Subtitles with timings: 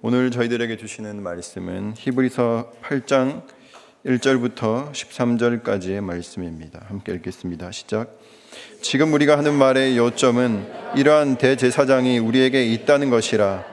[0.00, 3.42] 오늘 저희들에게 주시는 말씀은 히브리서 8장
[4.06, 6.84] 1절부터 13절까지의 말씀입니다.
[6.86, 7.72] 함께 읽겠습니다.
[7.72, 8.16] 시작.
[8.80, 13.64] 지금 우리가 하는 말의 요점은 이러한 대제사장이 우리에게 있다는 것이라.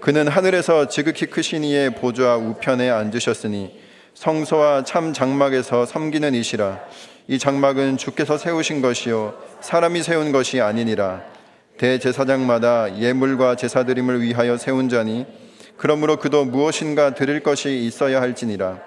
[0.00, 3.78] 그는 하늘에서 지극히 크신 이의 보좌 우편에 앉으셨으니
[4.14, 6.80] 성소와 참 장막에서 섬기는 이시라.
[7.28, 11.24] 이 장막은 주께서 세우신 것이요 사람이 세운 것이 아니니라.
[11.76, 15.43] 대제사장마다 예물과 제사드림을 위하여 세운 자니
[15.76, 18.80] 그러므로 그도 무엇인가 드릴 것이 있어야 할지니라.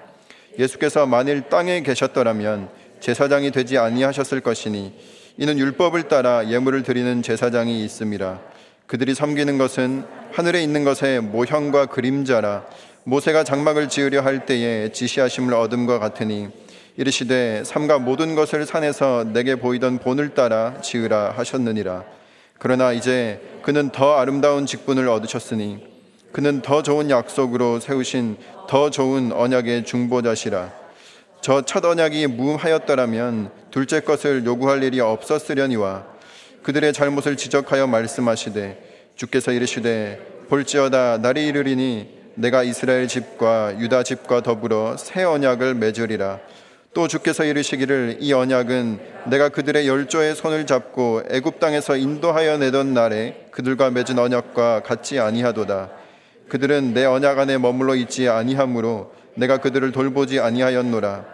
[0.58, 2.68] 예수께서 만일 땅에 계셨더라면
[3.00, 4.92] 제사장이 되지 아니하셨을 것이니
[5.36, 8.40] 이는 율법을 따라 예물을 드리는 제사장이 있음이라.
[8.86, 12.66] 그들이 섬기는 것은 하늘에 있는 것의 모형과 그림자라.
[13.04, 16.48] 모세가 장막을 지으려 할 때에 지시하심을 얻음과 같으니
[16.96, 22.04] 이르시되 삼가 모든 것을 산에서 내게 보이던 본을 따라 지으라 하셨느니라.
[22.58, 25.87] 그러나 이제 그는 더 아름다운 직분을 얻으셨으니
[26.32, 28.36] 그는 더 좋은 약속으로 세우신
[28.68, 30.72] 더 좋은 언약의 중보자시라.
[31.40, 36.04] 저 첫 언약이 무하였더라면 둘째 것을 요구할 일이 없었으려니와
[36.62, 44.96] 그들의 잘못을 지적하여 말씀하시되 주께서 이르시되 볼지어다 날이 이르리니 내가 이스라엘 집과 유다 집과 더불어
[44.96, 46.40] 새 언약을 맺으리라.
[46.94, 53.46] 또 주께서 이르시기를 이 언약은 내가 그들의 열조의 손을 잡고 애굽 땅에서 인도하여 내던 날에
[53.50, 55.90] 그들과 맺은 언약과 같지 아니하도다.
[56.48, 61.24] 그들은 내 언약 안에 머물러 있지 아니하므로 내가 그들을 돌보지 아니하였노라.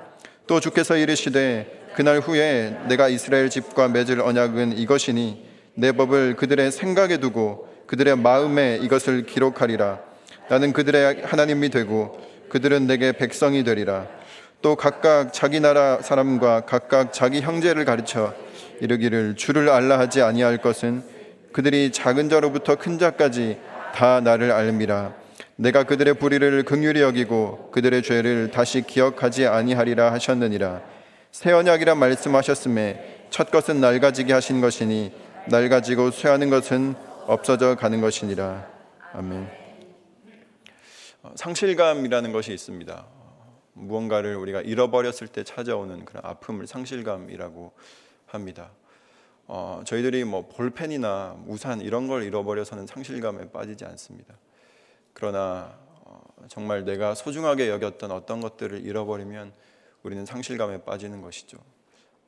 [0.47, 7.19] 또 주께서 이르시되 그날 후에 내가 이스라엘 집과 맺을 언약은 이것이니 내 법을 그들의 생각에
[7.19, 10.01] 두고 그들의 마음에 이것을 기록하리라.
[10.49, 14.07] 나는 그들의 하나님이 되고 그들은 내게 백성이 되리라.
[14.63, 18.35] 또 각각 자기 나라 사람과 각각 자기 형제를 가르쳐
[18.81, 21.03] 이르기를 주를 알라 하지 아니할 것은
[21.53, 23.59] 그들이 작은 자로부터 큰 자까지
[23.95, 25.15] 다 나를 알미라
[25.57, 30.83] 내가 그들의 불의를 긍휼히 여기고 그들의 죄를 다시 기억하지 아니하리라 하셨느니라.
[31.31, 35.13] 새 언약이라 말씀하셨음에 첫 것은 낡아지게 하신 것이니
[35.49, 36.97] 낡아지고 쇠하는 것은
[37.27, 38.67] 없어져 가는 것이니라.
[39.13, 39.49] 아멘.
[41.23, 43.07] 어, 상실감이라는 것이 있습니다.
[43.75, 47.73] 무언가를 우리가 잃어버렸을 때 찾아오는 그런 아픔을 상실감이라고
[48.27, 48.71] 합니다.
[49.47, 54.35] 어, 저희들이 뭐 볼펜이나 우산 이런 걸 잃어버려서는 상실감에 빠지지 않습니다.
[55.13, 59.53] 그러나 어, 정말 내가 소중하게 여겼던 어떤 것들을 잃어버리면
[60.03, 61.59] 우리는 상실감에 빠지는 것이죠.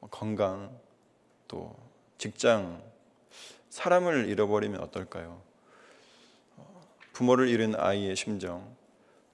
[0.01, 0.79] 뭐 건강,
[1.49, 1.75] 또
[2.19, 2.83] 직장,
[3.71, 5.41] 사람을 잃어버리면 어떨까요?
[6.57, 6.83] 어,
[7.13, 8.77] 부모를 잃은 아이의 심정,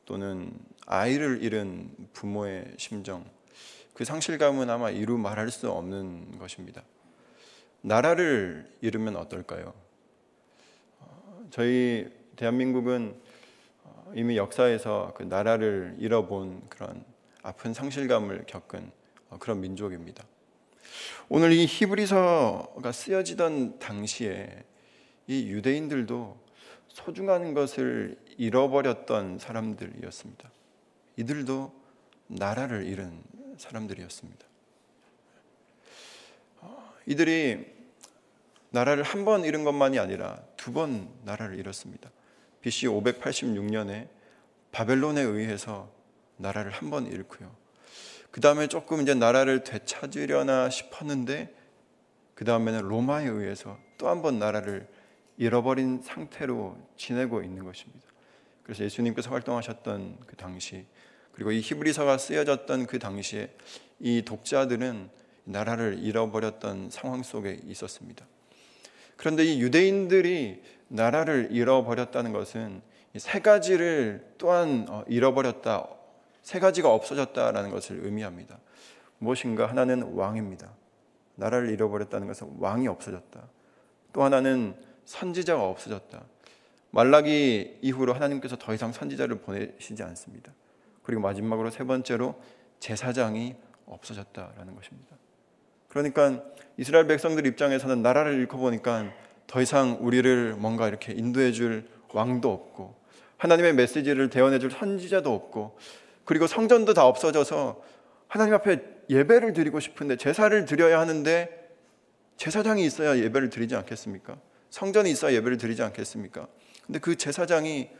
[0.04, 0.52] 또는
[0.86, 3.24] 아이를 잃은 부모의 심정,
[3.94, 6.82] 그 상실감은 아마 이루 말할 수 없는 것입니다.
[7.82, 9.74] 나라를 잃으면 어떨까요?
[11.00, 13.20] 어, 저희 대한민국은
[13.84, 17.04] 어, 이미 역사에서 그 나라를 잃어본 그런
[17.42, 18.90] 아픈 상실감을 겪은
[19.30, 20.24] 어, 그런 민족입니다.
[21.28, 24.64] 오늘 이 히브리서가 쓰여지던 당시에
[25.26, 26.40] 이 유대인들도
[26.88, 30.50] 소중한 것을 잃어버렸던 사람들이었습니다.
[31.16, 31.72] 이들도
[32.28, 33.22] 나라를 잃은
[33.56, 34.46] 사람들이었습니다.
[36.60, 37.71] 어, 이들이
[38.72, 42.10] 나라를 한 번 잃은 것만이 아니라 두 번 나라를 잃었습니다.
[42.62, 44.08] BC 586년에
[44.72, 45.90] 바벨론에 의해서
[46.36, 47.54] 나라를 한 번 잃고요.
[48.30, 51.54] 그 다음에 조금 이제 나라를 되찾으려나 싶었는데
[52.34, 54.88] 그 다음에는 로마에 의해서 또 한 번 나라를
[55.36, 58.06] 잃어버린 상태로 지내고 있는 것입니다.
[58.62, 60.86] 그래서 예수님께서 활동하셨던 그 당시
[61.32, 63.50] 그리고 이 히브리서가 쓰여졌던 그 당시에
[64.00, 65.10] 이 독자들은
[65.44, 68.24] 나라를 잃어버렸던 상황 속에 있었습니다.
[69.16, 72.82] 그런데 이 유대인들이 나라를 잃어버렸다는 것은
[73.16, 75.88] 세 가지를 또한 어, 잃어버렸다,
[76.42, 78.58] 세 가지가 없어졌다라는 것을 의미합니다.
[79.18, 80.72] 무엇인가 하나는 왕입니다.
[81.36, 83.48] 나라를 잃어버렸다는 것은 왕이 없어졌다.
[84.12, 84.74] 또 하나는
[85.04, 86.22] 선지자가 없어졌다.
[86.90, 90.52] 말라기 이후로 하나님께서 더 이상 선지자를 보내시지 않습니다.
[91.02, 92.40] 그리고 마지막으로 세 번째로
[92.80, 93.56] 제사장이
[93.86, 95.16] 없어졌다라는 것입니다.
[95.92, 96.42] 그러니까
[96.78, 99.12] 이스라엘 백성들 입장에서는 나라를 잃고 보니까
[99.46, 102.96] 더 이상 우리를 뭔가 이렇게 인도해 줄 왕도 없고
[103.36, 105.76] 하나님의 메시지를 대언해 줄 선지자도 없고
[106.24, 107.82] 그리고 성전도 다 없어져서
[108.26, 108.80] 하나님 앞에
[109.10, 111.68] 예배를 드리고 싶은데 제사를 드려야 하는데
[112.38, 114.38] 제사장이 있어야 예배를 드리지 않겠습니까?
[114.70, 116.48] 성전이 있어야 예배를 드리지 않겠습니까?
[116.86, 117.90] 근데 그 제사장이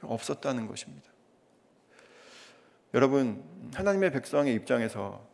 [0.00, 1.10] 없었다는 것입니다.
[2.94, 3.44] 여러분,
[3.74, 5.33] 하나님의 백성의 입장에서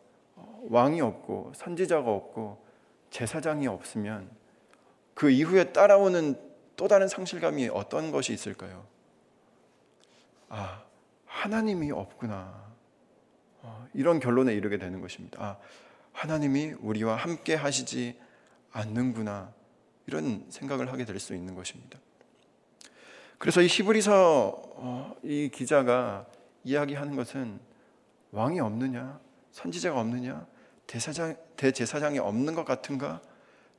[0.69, 2.63] 왕이 없고 선지자가 없고
[3.09, 4.29] 제사장이 없으면
[5.13, 6.39] 그 이후에 따라오는
[6.75, 8.85] 또 다른 상실감이 어떤 것이 있을까요?
[11.25, 12.71] 하나님이 없구나.
[13.63, 15.41] 어, 이런 결론에 이르게 되는 것입니다.
[15.41, 15.57] 아,
[16.11, 18.19] 하나님이 우리와 함께 하시지
[18.71, 19.53] 않는구나.
[20.07, 21.99] 이런 생각을 하게 될 수 있는 것입니다.
[23.37, 26.27] 그래서 이 히브리서 어, 이 기자가
[26.63, 27.59] 이야기하는 것은
[28.31, 29.19] 왕이 없느냐,
[29.51, 30.45] 선지자가 없느냐,
[30.87, 33.21] 대사장, 대제사장이 없는 것 같은가?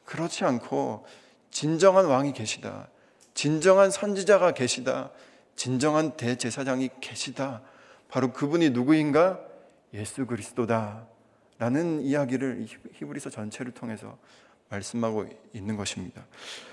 [0.04, 1.04] 그렇지 않고
[1.50, 2.88] 진정한 왕이 계시다.
[3.34, 5.10] 진정한 선지자가 계시다.
[5.56, 7.62] 진정한 대제사장이 계시다.
[8.08, 9.40] 바로 그분이 누구인가?
[9.94, 11.06] 예수 그리스도다.
[11.58, 14.18] 라는 이야기를 히브리서 전체를 통해서
[14.68, 16.24] 말씀하고 있는 것입니다.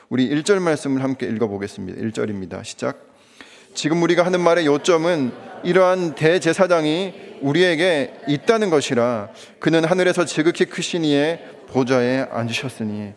[0.07, 2.01] 우리 1절 말씀을 함께 읽어보겠습니다.
[2.01, 2.63] 1절입니다.
[2.63, 3.08] 시작.
[3.73, 5.31] 지금 우리가 하는 말의 요점은
[5.63, 9.29] 이러한 대제사장이 우리에게 있다는 것이라
[9.59, 13.13] 그는 하늘에서 지극히 크신 이의 보좌에 앉으셨으니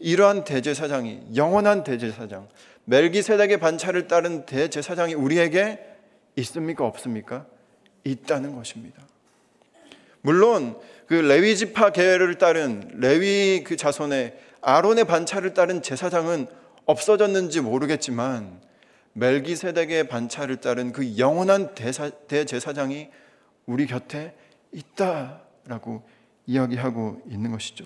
[0.00, 2.48] 이러한 대제사장이 영원한 대제사장
[2.84, 5.78] 멜기세덱의 반차를 따른 대제사장이 우리에게
[6.36, 7.46] 있습니까 없습니까?
[8.04, 9.02] 있다는 것입니다.
[10.22, 10.76] 물론
[11.06, 16.46] 그 레위 지파 계를 따른 레위 그 자손의 아론의 반차를 따른 제사장은
[16.86, 18.60] 없어졌는지 모르겠지만
[19.12, 23.10] 멜기세덱의 반차를 따른 그 영원한 대사, 대제사장이
[23.66, 24.34] 우리 곁에
[24.72, 26.02] 있다라고
[26.46, 27.84] 이야기하고 있는 것이죠.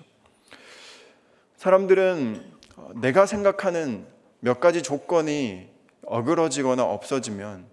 [1.57, 2.53] 사람들은
[3.01, 4.05] 내가 생각하는
[4.39, 5.69] 몇 가지 조건이
[6.05, 7.65] 어그러지거나 없어지면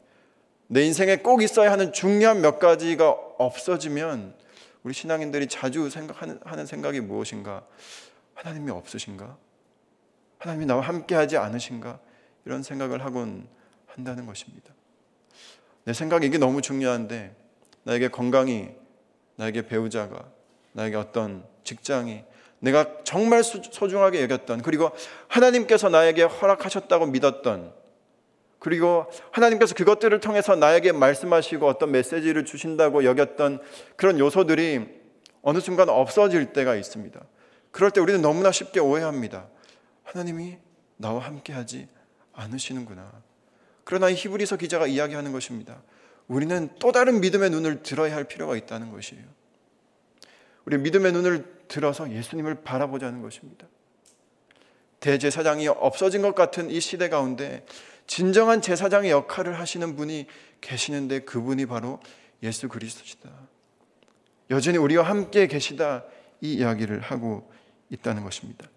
[0.68, 4.34] 내 인생에 꼭 있어야 하는 중요한 몇 가지가 없어지면
[4.82, 7.64] 우리 신앙인들이 자주 생각하는 하는 생각이 무엇인가?
[8.34, 9.36] 하나님이 없으신가?
[10.38, 12.00] 하나님이 나와 함께 하지 않으신가?
[12.44, 13.46] 이런 생각을 하곤
[13.86, 14.72] 한다는 것입니다.
[15.84, 17.34] 내 생각에 이게 너무 중요한데
[17.84, 18.70] 나에게 건강이,
[19.36, 20.24] 나에게 배우자가,
[20.72, 22.24] 나에게 어떤 직장이,
[22.60, 24.92] 내가 정말 소중하게 여겼던, 그리고
[25.28, 27.74] 하나님께서 나에게 허락하셨다고 믿었던,
[28.60, 33.60] 그리고 하나님께서 그것들을 통해서 나에게 말씀하시고 어떤 메시지를 주신다고 여겼던
[33.96, 34.86] 그런 요소들이
[35.42, 37.20] 어느 순간 없어질 때가 있습니다.
[37.72, 39.48] 그럴 때 우리는 너무나 쉽게 오해합니다.
[40.04, 40.58] 하나님이
[40.96, 41.88] 나와 함께 하지
[42.32, 43.22] 않으시는구나.
[43.84, 45.82] 그러나 이 히브리서 기자가 이야기하는 것입니다.
[46.28, 49.24] 우리는 또 다른 믿음의 눈을 들어야 할 필요가 있다는 것이에요.
[50.64, 53.66] 우리 믿음의 눈을 들어서 예수님을 바라보자는 것입니다.
[55.00, 57.66] 대제사장이 없어진 것 같은 이 시대 가운데
[58.06, 60.26] 진정한 제사장의 역할을 하시는 분이
[60.60, 61.98] 계시는데 그분이 바로
[62.42, 63.30] 예수 그리스도시다.
[64.50, 66.04] 여전히 우리와 함께 계시다
[66.40, 67.50] 이 이야기를 하고
[67.90, 68.68] 있다는 것입니다.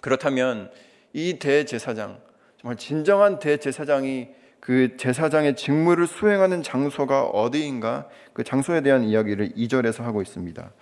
[0.00, 0.70] 그렇다면
[1.12, 2.20] 이 대제사장
[2.64, 4.28] 정말 진정한 대제사장이
[4.58, 10.72] 그 제사장의 직무를 수행하는 장소가 어디인가 그 장소에 대한 이야기를 2절에서 하고 있습니다.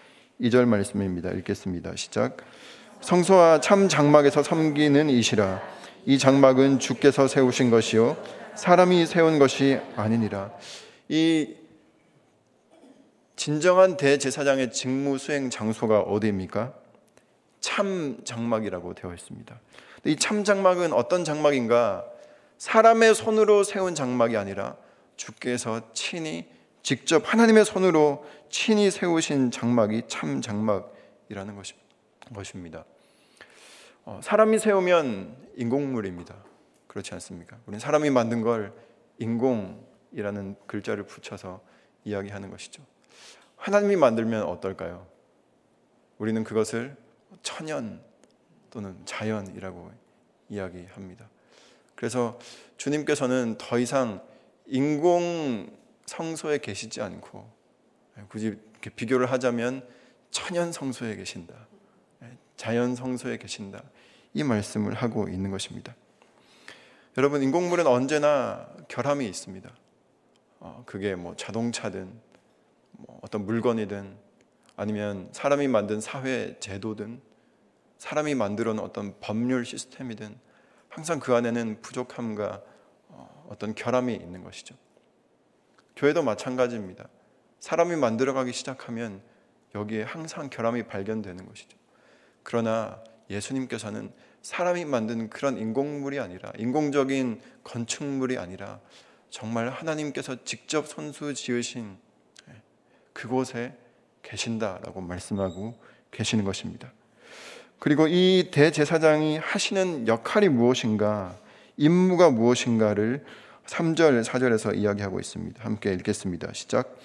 [0.43, 1.31] 2절 말씀입니다.
[1.31, 1.96] 읽겠습니다.
[1.96, 2.37] 시작.
[3.00, 5.61] 성소와 참 장막에서 섬기는 이시라.
[6.06, 8.17] 이 장막은 주께서 세우신 것이요
[8.55, 10.52] 사람이 세운 것이 아니니라.
[11.08, 11.56] 이
[13.34, 16.75] 진정한 대제사장의 직무 수행 장소가 어디입니까?
[17.58, 19.58] 참 장막이라고 되어 있습니다.
[20.04, 22.04] 이 참 장막은 어떤 장막인가?
[22.58, 24.76] 사람의 손으로 세운 장막이 아니라
[25.16, 26.49] 주께서 친히
[26.82, 31.62] 직접 하나님의 손으로 친히 세우신 장막이 참 장막이라는
[32.34, 32.84] 것입니다.
[34.04, 36.34] 어, 사람이 세우면 인공물입니다.
[36.88, 37.56] 그렇지 않습니까?
[37.66, 38.72] 우리는 사람이 만든 걸
[39.19, 41.60] 인공이라는 글자를 붙여서
[42.05, 42.82] 이야기하는 것이죠.
[43.56, 45.06] 하나님이 만들면 어떨까요?
[46.19, 46.96] 우리는 그것을
[47.43, 48.03] 천연
[48.72, 49.93] 또는 자연이라고
[50.48, 51.29] 이야기합니다.
[51.94, 52.38] 그래서
[52.79, 54.22] 주님께서는 더 이상
[54.67, 55.70] 인공
[56.06, 57.48] 성소에 계시지 않고
[58.29, 58.58] 굳이
[58.96, 59.86] 비교를 하자면
[60.31, 61.55] 천연 성소에 계신다.
[62.56, 63.82] 자연 성소에 계신다.
[64.34, 65.94] 이 말씀을 하고 있는 것입니다.
[67.19, 69.70] 여러분 인공물은 언제나 결함이 있습니다.
[70.60, 72.10] 어, 그게 뭐 자동차든
[72.93, 74.17] 뭐 어떤 물건이든
[74.76, 77.20] 아니면 사람이 만든 사회 제도든
[78.03, 80.37] 사람이 만들어 놓은 어떤 법률 시스템이든
[80.89, 82.61] 항상 그 안에는 부족함과
[83.06, 84.75] 어, 어떤 결함이 있는 것이죠.
[85.94, 87.09] 교회도 마찬가지입니다.
[87.61, 89.23] 사람이 만들어가기 시작하면
[89.77, 91.79] 여기에 항상 결함이 발견되는 것이죠.
[92.43, 98.81] 그러나 예수님께서는 사람이 만든 그런 인공물이 아니라 인공적인 건축물이 아니라
[99.31, 101.99] 정말 하나님께서 직접 손수 지으신
[103.13, 103.79] 그곳에
[104.23, 105.81] 계신다라고 말씀하고
[106.11, 106.93] 계시는 것입니다.
[107.82, 111.34] 그리고 이 대제사장이 하시는 역할이 무엇인가,
[111.77, 113.24] 임무가 무엇인가를
[113.67, 115.65] 3절, 4절에서 이야기하고 있습니다.
[115.65, 116.51] 함께 읽겠습니다.
[116.53, 116.96] 시작.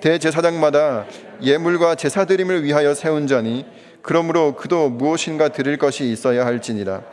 [0.00, 1.06] 대제사장마다
[1.40, 3.64] 예물과 제사드림을 위하여 세운 자니
[4.02, 7.04] 그러므로 그도 무엇인가 드릴 것이 있어야 할지니라.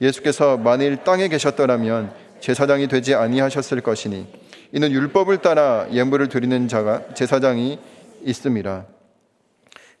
[0.00, 4.26] 예수께서 만일 땅에 계셨더라면 제사장이 되지 아니하셨을 것이니
[4.72, 7.78] 이는 율법을 따라 예물을 드리는 자가 제사장이
[8.22, 8.86] 있음이라.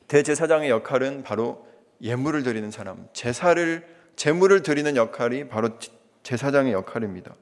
[0.08, 3.86] 대제사장의 역할은 바로 예물을 드리는 사람, 제사를
[4.16, 5.70] 제물을 드리는 역할이 바로
[6.22, 7.34] 제사장의 역할입니다.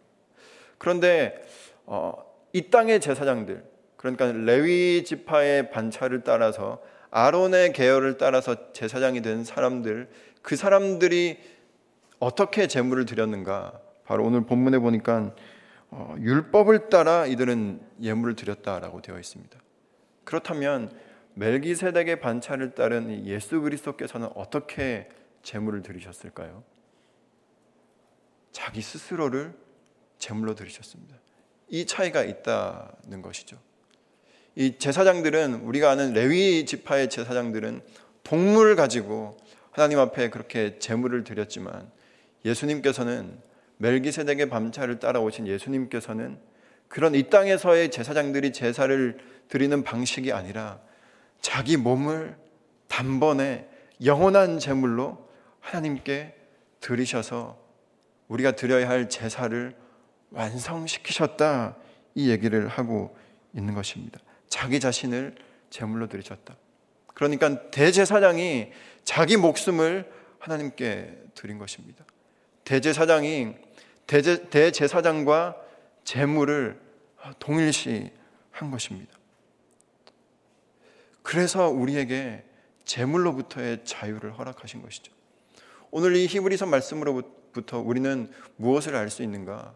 [0.78, 1.42] 그런데
[1.86, 2.14] 어,
[2.52, 3.64] 이 땅의 제사장들,
[3.96, 10.08] 그러니까 레위 지파의 반차를 따라서 아론의 계열을 따라서 제사장이 된 사람들,
[10.42, 11.38] 그 사람들이
[12.18, 13.80] 어떻게 제물을 드렸는가?
[14.04, 15.34] 바로 오늘 본문에 보니까
[15.90, 19.58] 어, 율법을 따라 이들은 예물을 드렸다라고 되어 있습니다.
[20.24, 20.90] 그렇다면
[21.34, 25.08] 멜기세덱의 반차를 따른 예수 그리스도께서는 어떻게
[25.42, 26.62] 제물을 드리셨을까요?
[28.52, 29.54] 자기 스스로를
[30.18, 31.16] 제물로 드리셨습니다.
[31.68, 33.58] 이 차이가 있다는 것이죠.
[34.54, 37.80] 이 제사장들은 우리가 아는 레위 지파의 제사장들은
[38.22, 39.36] 동물을 가지고
[39.70, 41.90] 하나님 앞에 그렇게 제물을 드렸지만
[42.44, 43.40] 예수님께서는
[43.78, 46.38] 멜기세덱의 밤차를 따라오신 예수님께서는
[46.88, 50.78] 그런 이 땅에서의 제사장들이 제사를 드리는 방식이 아니라
[51.42, 52.38] 자기 몸을
[52.88, 53.68] 단번에
[54.04, 55.28] 영원한 제물로
[55.60, 56.34] 하나님께
[56.80, 57.58] 드리셔서
[58.28, 59.76] 우리가 드려야 할 제사를
[60.30, 61.76] 완성시키셨다
[62.14, 63.16] 이 얘기를 하고
[63.54, 64.18] 있는 것입니다.
[64.48, 65.34] 자기 자신을
[65.68, 66.56] 제물로 드리셨다.
[67.08, 68.72] 그러니까 대제사장이
[69.04, 72.04] 자기 목숨을 하나님께 드린 것입니다.
[72.64, 73.54] 대제사장이
[74.06, 75.56] 대제, 대제사장과
[76.04, 76.80] 제물을
[77.38, 78.10] 동일시
[78.50, 79.16] 한 것입니다.
[81.22, 82.44] 그래서 우리에게
[82.84, 85.12] 제물로부터의 자유를 허락하신 것이죠.
[85.90, 89.74] 오늘 이 히브리서 말씀으로부터 우리는 무엇을 알 수 있는가?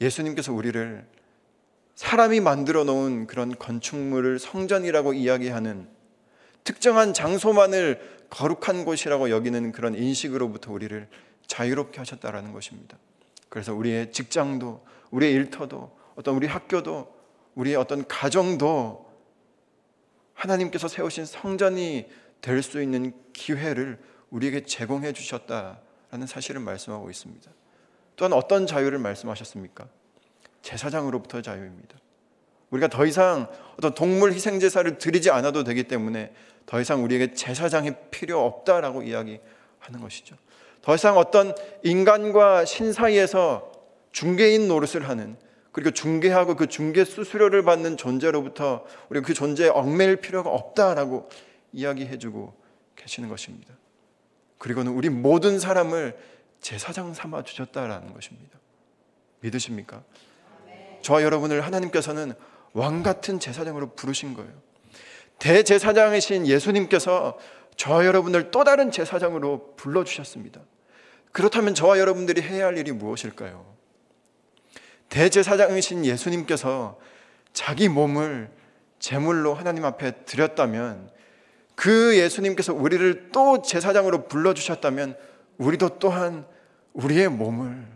[0.00, 1.06] 예수님께서 우리를
[1.94, 5.88] 사람이 만들어 놓은 그런 건축물을 성전이라고 이야기하는
[6.64, 11.08] 특정한 장소만을 거룩한 곳이라고 여기는 그런 인식으로부터 우리를
[11.46, 12.98] 자유롭게 하셨다라는 것입니다.
[13.48, 17.14] 그래서 우리의 직장도, 우리의 일터도, 어떤 우리 학교도,
[17.54, 19.08] 우리의 어떤 가정도
[20.34, 22.06] 하나님께서 세우신 성전이
[22.40, 23.98] 될 수 있는 기회를
[24.30, 27.50] 우리에게 제공해 주셨다라는 사실을 말씀하고 있습니다.
[28.16, 29.88] 또한 어떤 자유를 말씀하셨습니까?
[30.60, 31.96] 제사장으로부터 자유입니다.
[32.70, 33.48] 우리가 더 이상
[33.78, 36.34] 어떤 동물 희생 제사를 드리지 않아도 되기 때문에
[36.66, 40.36] 더 이상 우리에게 제사장이 필요 없다라고 이야기하는 것이죠.
[40.82, 43.72] 더 이상 어떤 인간과 신 사이에서
[44.12, 45.36] 중개인 노릇을 하는
[45.74, 51.28] 그리고 중개하고 그 중개 수수료를 받는 존재로부터 우리가 그 존재에 얽매일 필요가 없다라고
[51.72, 52.54] 이야기해주고
[52.94, 53.74] 계시는 것입니다.
[54.58, 56.16] 그리고는 우리 모든 사람을
[56.60, 58.56] 제사장 삼아 주셨다라는 것입니다.
[59.40, 60.04] 믿으십니까?
[61.02, 62.34] 저와 여러분을 하나님께서는
[62.72, 64.52] 왕 같은 제사장으로 부르신 거예요.
[65.40, 67.36] 대제사장이신 예수님께서
[67.76, 70.60] 저와 여러분을 또 다른 제사장으로 불러주셨습니다.
[71.32, 73.73] 그렇다면 저와 여러분들이 해야 할 일이 무엇일까요?
[75.14, 76.98] 대제사장이신 예수님께서
[77.52, 78.50] 자기 몸을
[78.98, 81.08] 제물로 하나님 앞에 드렸다면
[81.76, 85.16] 그 예수님께서 우리를 또 제사장으로 불러주셨다면
[85.58, 86.44] 우리도 또한
[86.94, 87.86] 우리의 몸을,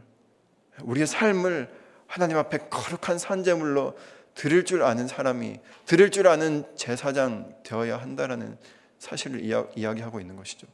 [0.83, 1.69] 우리의 삶을
[2.07, 3.99] 하나님 앞에 거룩한 산재물로
[4.37, 8.57] 드릴 줄 아는 사람이, 드릴 줄 아는 제사장 되어야 한다라는
[9.01, 10.69] 사실을 이야, 기하고 있는 것이죠.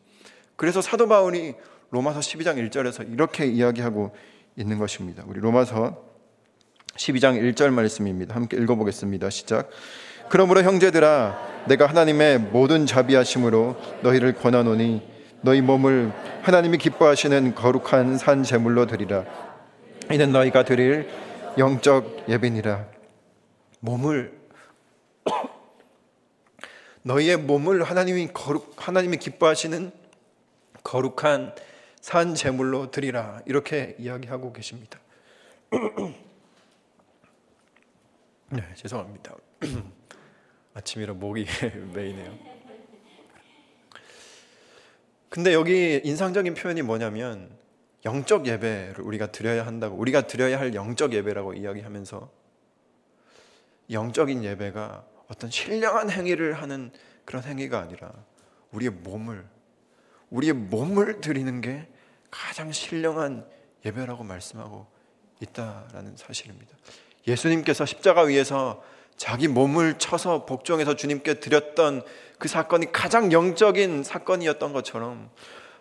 [0.57, 1.55] 그래서 사도 바울이
[1.91, 4.15] 로마서 12장 1절에서 이렇게 이야기하고
[4.57, 5.25] 있는 것입니다.
[5.27, 6.14] 우리 로마서
[6.97, 8.35] 12장 1절 말씀입니다.
[8.35, 9.31] 함께 읽어보겠습니다.
[9.31, 9.71] 시작.
[10.29, 15.03] 그러므로 형제들아, 내가 하나님의 모든 자비하심으로 너희를 권하노니
[15.43, 19.25] 너희 몸을 하나님이 기뻐하시는 거룩한 산 제물로 드리라.
[20.11, 21.09] 이는 너희가 드릴
[21.59, 22.87] 영적 예배니라.
[23.81, 24.33] 몸을
[27.03, 29.91] 너희의 몸을 하나님이 거룩 하나님이 기뻐하시는
[30.83, 31.55] 거룩한
[32.01, 33.41] 산 제물로 드리라.
[33.47, 34.99] 이렇게 이야기하고 계십니다.
[38.55, 39.35] 네, 죄송합니다.
[40.75, 41.45] 아침이라 목이
[41.93, 42.39] 메이네요.
[45.29, 47.51] 근데 여기 인상적인 표현이 뭐냐면
[48.05, 52.31] 영적 예배를 우리가 드려야 한다고 우리가 드려야 할 영적 예배라고 이야기하면서
[53.91, 56.93] 영적인 예배가 어떤 신령한 행위를 하는
[57.25, 58.13] 그런 행위가 아니라
[58.71, 59.45] 우리의 몸을
[60.31, 61.89] 우리의 몸을 드리는 게
[62.31, 63.49] 가장 신령한
[63.85, 64.87] 예배라고 말씀하고
[65.41, 66.77] 있다라는 사실입니다.
[67.27, 68.83] 예수님께서 십자가 위에서
[69.17, 72.03] 자기 몸을 쳐서 복종해서 주님께 드렸던
[72.39, 75.31] 그 사건이 가장 영적인 사건이었던 것처럼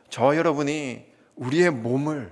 [0.10, 2.32] 저 여러분이 우리의 몸을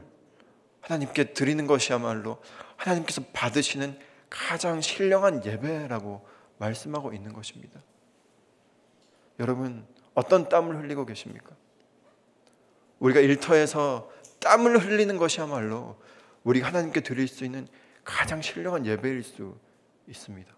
[0.81, 2.37] 하나님께 드리는 것이야말로
[2.75, 3.97] 하나님께서 받으시는
[4.29, 6.25] 가장 신령한 예배라고
[6.57, 7.81] 말씀하고 있는 것입니다.
[9.39, 11.55] 여러분, 어떤 땀을 흘리고 계십니까?
[12.99, 15.97] 우리가 일터에서 땀을 흘리는 것이야말로
[16.43, 17.67] 우리가 하나님께 드릴 수 있는
[18.03, 19.57] 가장 신령한 예배일 수
[20.07, 20.51] 있습니다.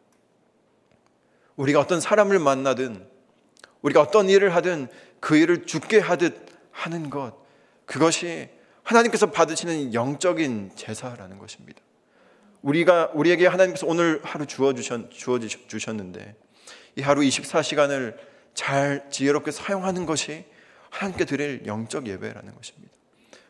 [1.56, 3.08] 우리가 어떤 사람을 만나든
[3.82, 4.88] 우리가 어떤 일을 하든
[5.20, 7.36] 그 일을 죽게 하듯 하는 것
[7.86, 8.50] 그것이
[8.84, 11.82] 하나님께서 받으시는 영적인 제사라는 것입니다.
[12.62, 16.36] 우리가 우리에게 하나님께서 오늘 하루 주어 주셨 주어 주셨는데
[16.96, 18.18] 이 하루 24시간을
[18.54, 20.46] 잘 지혜롭게 사용하는 것이
[20.90, 22.94] 하나님께 드릴 영적 예배라는 것입니다.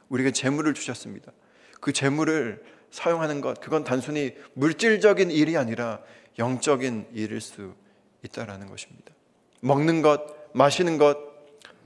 [0.09, 1.31] 우리에게 재물을 주셨습니다.
[1.79, 5.99] 그 재물을 사용하는 것 그건 단순히 물질적인 일이 아니라
[6.37, 7.73] 영적인 일일 수
[8.21, 9.11] 있다라는 것입니다.
[9.61, 10.21] 먹는 것,
[10.53, 11.17] 마시는 것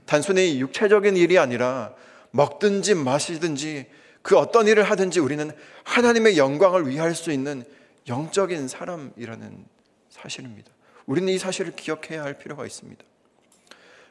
[0.04, 1.94] 단순히 육체적인 일이 아니라
[2.30, 3.86] 먹든지 마시든지
[4.20, 5.50] 그 어떤 일을 하든지 우리는
[5.84, 7.64] 하나님의 영광을 위할 수 있는
[8.06, 9.64] 영적인 사람이라는
[10.10, 10.70] 사실입니다.
[11.06, 13.02] 우리는 이 사실을 기억해야 할 필요가 있습니다.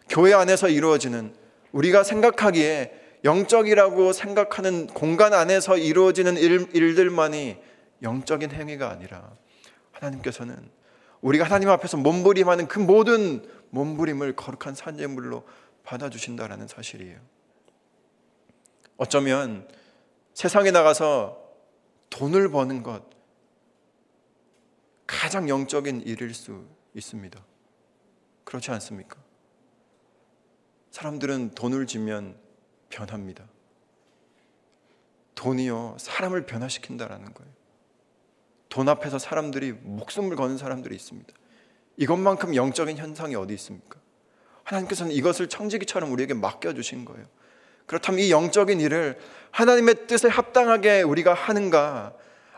[0.10, 1.32] 교회 안에서 이루어지는
[1.74, 7.58] 우리가 생각하기에 영적이라고 생각하는 공간 안에서 이루어지는 일, 일들만이
[8.02, 9.36] 영적인 행위가 아니라
[9.92, 10.70] 하나님께서는
[11.22, 15.44] 우리가 하나님 앞에서 몸부림하는 그 모든 몸부림을 거룩한 산재물로
[15.84, 17.20] 받아주신다라는 사실이에요.
[18.98, 19.68] 어쩌면
[20.34, 21.44] 세상에 나가서
[22.10, 23.04] 돈을 버는 것
[25.06, 27.44] 가장 영적인 일일 수 있습니다.
[28.44, 29.18] 그렇지 않습니까?
[30.92, 32.38] 사람들은 돈을 지면
[32.90, 33.46] 변합니다.
[35.36, 37.52] 돈이요, 사람을 변화시킨다라는 거예요.
[38.70, 41.34] 돈 앞에서 사람들이 목숨을 거는 사람들이 있습니다.
[41.98, 44.00] 이것만큼 영적인 현상이 어디 있습니까?
[44.64, 47.26] 하나님께서는 이것을 청지기처럼 우리에게 맡겨주신 거예요.
[47.86, 49.18] 그렇다면 이 영적인 일을
[49.52, 52.14] 하나님의 뜻에 합당하게 우리가 하는가,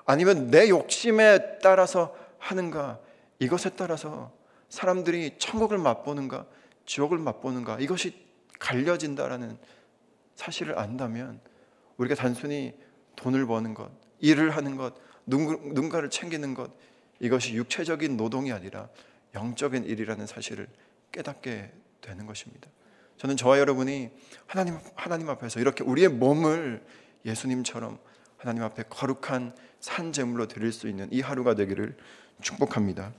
[0.05, 2.99] 아니면 내 욕심에 따라서 하는가,
[3.37, 4.31] 이것에 따라서
[4.69, 6.45] 사람들이 천국을 맛보는가,
[6.85, 8.25] 지옥을 맛보는가, 이것이
[8.57, 9.57] 갈려진다라는
[10.39, 11.41] 사실을 안다면
[11.97, 12.73] 우리가 단순히
[13.17, 16.71] 돈을 버는 것, 일을 하는 것, 누군가를 챙기는 것,
[17.19, 18.87] 이것이 육체적인 노동이 아니라
[19.35, 20.69] 영적인 일이라는 사실을
[21.11, 22.69] 깨닫게 되는 것입니다.
[23.17, 24.11] 저는 저와 여러분이
[24.45, 26.85] 하나님 하나님 앞에서 이렇게 우리의 몸을
[27.25, 27.99] 예수님처럼
[28.37, 31.97] 하나님 앞에 거룩한 산 제물로 드릴 수 있는 이 하루가 되기를
[32.41, 33.11] 축복합니다.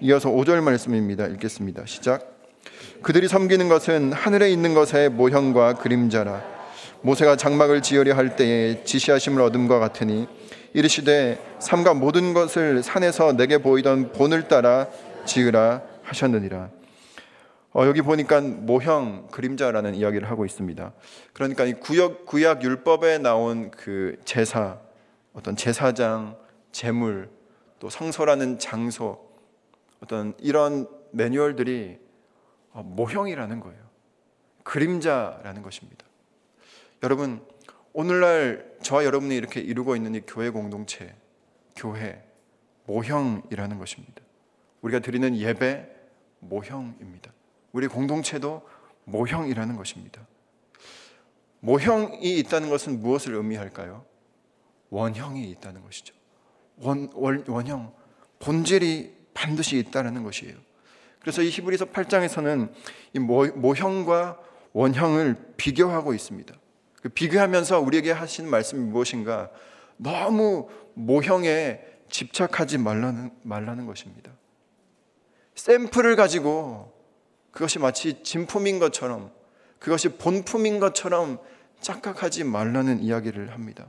[0.00, 1.26] 이어서 5절 말씀입니다.
[1.26, 1.84] 읽겠습니다.
[1.84, 2.39] 시작.
[3.02, 6.42] 그들이 섬기는 것은 하늘에 있는 것의 모형과 그림자라
[7.02, 10.28] 모세가 장막을 지으려 할 때에 지시하심을 얻음과 같으니
[10.72, 14.86] 이르시되 삼가 모든 것을 산에서 내게 보이던 본을 따라
[15.24, 16.70] 지으라 하셨느니라.
[17.72, 20.92] 어, 여기 보니까 모형 그림자라는 이야기를 하고 있습니다.
[21.32, 24.78] 그러니까 이 구약 구약 율법에 나온 그 제사,
[25.32, 26.36] 어떤 제사장,
[26.72, 27.30] 제물,
[27.78, 29.20] 또 성소라는 장소,
[30.02, 32.09] 어떤 이런 매뉴얼들이 어,
[32.72, 33.90] 모형이라는 거예요.
[34.64, 36.04] 그림자라는 것입니다.
[37.02, 37.44] 여러분,
[37.92, 41.14] 오늘날 저와 여러분이 이렇게 이루고 있는 이 교회 공동체,
[41.76, 42.22] 교회,
[42.86, 44.22] 모형이라는 것입니다.
[44.82, 45.88] 우리가 드리는 예배,
[46.40, 47.32] 모형입니다.
[47.72, 48.66] 우리 공동체도
[49.04, 50.26] 모형이라는 것입니다.
[51.60, 54.04] 모형이 있다는 것은 무엇을 의미할까요?
[54.90, 56.14] 원형이 있다는 것이죠.
[56.78, 57.92] 원, 원, 원형,
[58.38, 60.56] 본질이 반드시 있다는 것이에요.
[61.20, 62.72] 그래서 이 히브리서 8장에서는
[63.12, 64.38] 이 모형과
[64.72, 66.54] 원형을 비교하고 있습니다.
[67.02, 69.50] 그 비교하면서 우리에게 하신 말씀이 무엇인가?
[69.96, 74.32] 너무 모형에 집착하지 말라는, 말라는 것입니다.
[75.54, 76.92] 샘플을 가지고
[77.50, 79.30] 그것이 마치 진품인 것처럼
[79.78, 81.38] 그것이 본품인 것처럼
[81.80, 83.86] 착각하지 말라는 이야기를 합니다.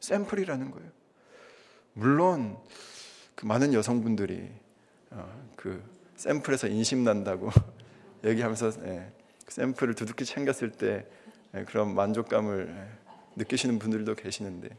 [0.00, 0.88] 샘플이라는 거예요.
[1.92, 2.56] 물론
[3.34, 4.48] 그 많은 여성분들이
[5.10, 5.82] 어, 그
[6.16, 7.50] 샘플에서 인심 난다고
[8.24, 9.12] 얘기하면서 예,
[9.44, 11.06] 그 샘플을 두둑히 챙겼을 때
[11.54, 14.70] 예, 그런 만족감을 예, 느끼시는 분들도 계시는데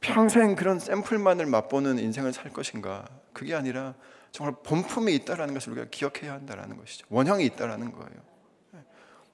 [0.00, 3.06] 평생 그런 샘플만을 맛보는 인생을 살 것인가?
[3.32, 3.94] 그게 아니라
[4.30, 7.06] 정말 본품이 있다라는 것을 우리가 기억해야 한다라는 것이죠.
[7.08, 8.34] 원형이 있다라는 거예요.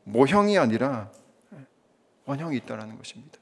[0.05, 1.11] 모형이 아니라
[2.25, 3.39] 원형이 있다라는 것입니다.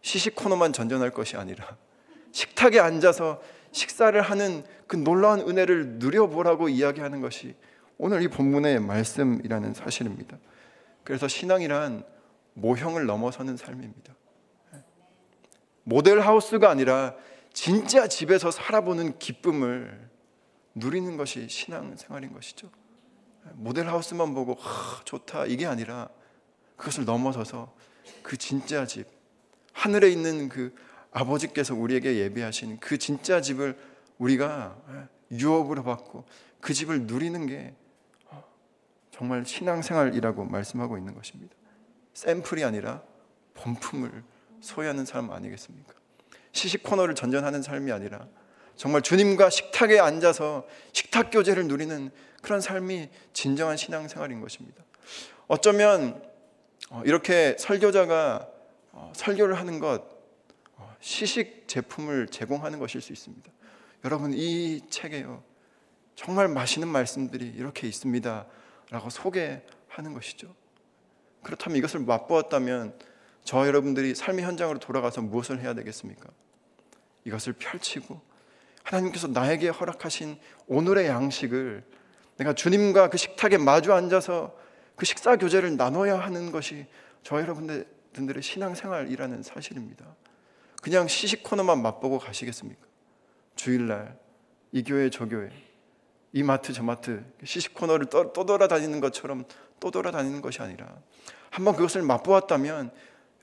[0.00, 1.76] 시식 코너만 전전할 것이 아니라
[2.32, 7.54] 식탁에 앉아서 식사를 하는 그 놀라운 은혜를 누려보라고 이야기하는 것이
[7.98, 10.38] 오늘 이 본문의 말씀이라는 사실입니다.
[11.04, 12.04] 그래서 신앙이란
[12.54, 14.14] 모형을 넘어서는 삶입니다.
[15.84, 17.14] 모델 하우스가 아니라
[17.52, 20.08] 진짜 집에서 살아보는 기쁨을
[20.74, 22.70] 누리는 것이 신앙 생활인 것이죠.
[23.54, 26.08] 모델 하우스만 보고 하, 좋다 이게 아니라
[26.76, 27.74] 그것을 넘어서서
[28.22, 29.06] 그 진짜 집
[29.72, 30.74] 하늘에 있는 그
[31.12, 33.76] 아버지께서 우리에게 예비하신 그 진짜 집을
[34.18, 34.76] 우리가
[35.30, 36.24] 유업으로 받고
[36.60, 37.74] 그 집을 누리는 게
[39.10, 41.54] 정말 신앙생활이라고 말씀하고 있는 것입니다.
[42.14, 43.02] 샘플이 아니라
[43.54, 44.24] 본품을
[44.60, 45.94] 소유하는 사람 아니겠습니까?
[46.52, 48.26] 시식 코너를 전전하는 삶이 아니라
[48.76, 54.82] 정말 주님과 식탁에 앉아서 식탁 교제를 누리는 그런 삶이 진정한 신앙생활인 것입니다.
[55.46, 56.22] 어쩌면
[56.90, 58.48] 어, 이렇게 설교자가
[58.92, 60.11] 어, 설교를 하는 것 어,
[61.00, 63.50] 시식 제품을 제공하는 것일 수 있습니다.
[64.04, 65.42] 여러분 이 책에요
[66.14, 68.46] 정말 맛있는 말씀들이 이렇게 있습니다
[68.90, 70.54] 라고 소개하는 것이죠.
[71.42, 72.98] 그렇다면 이것을 맛보았다면
[73.44, 76.28] 저 여러분들이 삶의 현장으로 돌아가서 무엇을 해야 되겠습니까?
[77.24, 78.20] 이것을 펼치고
[78.84, 81.84] 하나님께서 나에게 허락하신 오늘의 양식을
[82.36, 84.56] 내가 주님과 그 식탁에 마주 앉아서
[84.96, 86.86] 그 식사 교제를 나눠야 하는 것이
[87.22, 90.14] 저 여러분들의 신앙생활이라는 사실입니다.
[90.82, 92.80] 그냥 시식 코너만 맛보고 가시겠습니까?
[93.54, 94.18] 주일날
[94.72, 95.48] 이 교회 저 교회
[96.32, 99.44] 이 마트 저 마트 시식 코너를 또, 또 돌아다니는 것처럼
[99.78, 100.92] 또 돌아다니는 것이 아니라
[101.50, 102.90] 한번 그것을 맛보았다면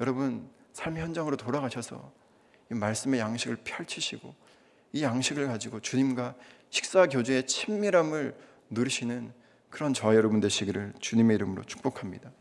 [0.02, 2.12] 여러분 삶의 현장으로 돌아가셔서
[2.72, 4.36] 이 말씀의 양식을 펼치시고
[4.92, 6.36] 이 양식을 가지고 주님과
[6.70, 8.36] 식사 교제의 친밀함을
[8.70, 9.32] 누리시는
[9.70, 12.32] 그런 저 여러분 되시기를 주님의 이름으로 축복합니다.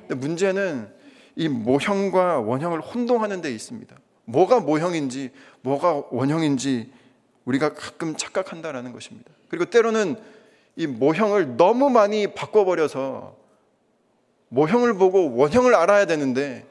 [0.00, 0.92] 근데 문제는
[1.36, 3.96] 이 모형과 원형을 혼동하는 데 있습니다.
[4.24, 5.30] 뭐가 모형인지
[5.62, 6.90] 뭐가 원형인지
[7.44, 9.30] 우리가 가끔 착각한다라는 것입니다.
[9.48, 10.16] 그리고 때로는
[10.76, 13.36] 이 모형을 너무 많이 바꿔버려서
[14.48, 16.66] 모형을 보고 원형을 알아야 되는데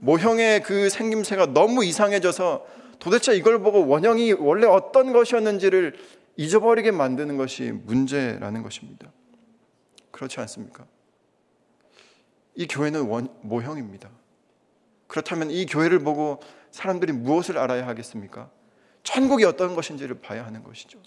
[0.00, 2.66] 모형의 그 생김새가 너무 이상해져서
[2.98, 5.94] 도대체 이걸 보고 원형이 원래 어떤 것이었는지를
[6.36, 9.12] 잊어버리게 만드는 것이 문제라는 것입니다.
[10.10, 10.84] 그렇지 않습니까?
[12.54, 14.10] 이 교회는 원, 모형입니다.
[15.06, 16.40] 그렇다면 이 교회를 보고
[16.74, 18.50] 사람들이 무엇을 알아야 하겠습니까?
[19.04, 20.98] 천국이 어떤 것인지를 봐야 하는 것이죠.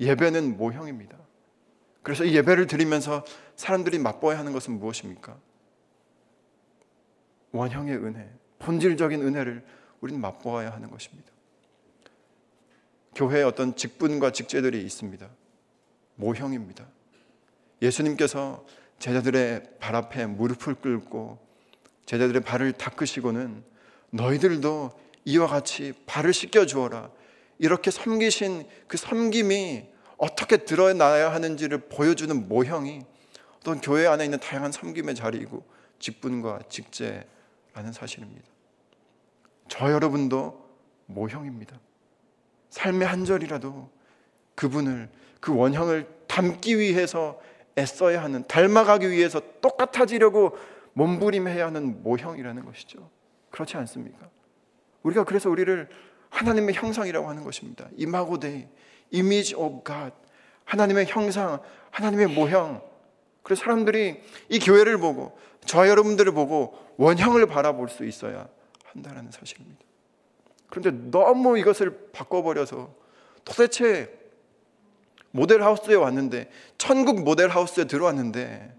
[0.00, 1.16] 예배는 모형입니다.
[2.02, 5.38] 그래서 이 예배를 드리면서 사람들이 맛보아야 하는 것은 무엇입니까?
[7.52, 9.64] 원형의 은혜, 본질적인 은혜를
[10.00, 11.30] 우리는 맛보아야 하는 것입니다.
[13.14, 15.28] 교회에 어떤 직분과 직제들이 있습니다.
[16.16, 16.84] 모형입니다.
[17.80, 18.66] 예수님께서
[18.98, 21.38] 제자들의 발 앞에 무릎을 꿇고
[22.06, 23.69] 제자들의 발을 닦으시고는
[24.10, 24.90] 너희들도
[25.24, 27.10] 이와 같이 발을 씻겨 주어라.
[27.58, 33.02] 이렇게 섬기신 그 섬김이 어떻게 드러나야 하는지를 보여주는 모형이
[33.58, 35.64] 어떤 교회 안에 있는 다양한 섬김의 자리이고
[35.98, 38.46] 직분과 직제라는 사실입니다.
[39.68, 40.68] 저 여러분도
[41.06, 41.78] 모형입니다.
[42.70, 43.90] 삶의 한 절이라도
[44.54, 45.08] 그분을
[45.40, 47.40] 그 원형을 담기 위해서
[47.78, 50.56] 애써야 하는 닮아가기 위해서 똑같아지려고
[50.94, 53.08] 몸부림해야 하는 모형이라는 것이죠.
[53.50, 54.28] 그렇지 않습니까?
[55.02, 55.88] 우리가 그래서 우리를
[56.30, 57.88] 하나님의 형상이라고 하는 것입니다.
[57.96, 58.66] 이마고데이,
[59.12, 60.12] image of God.
[60.64, 61.60] 하나님의 형상,
[61.90, 62.82] 하나님의 모형.
[63.42, 65.36] 그래서 사람들이 이 교회를 보고
[65.66, 68.48] 저 여러분들을 보고 원형을 바라볼 수 있어야
[68.84, 69.80] 한다는 사실입니다.
[70.68, 72.94] 그런데 너무 이것을 바꿔버려서
[73.44, 74.16] 도대체
[75.32, 78.74] 모델 하우스에 왔는데 천국 모델 하우스에 들어왔는데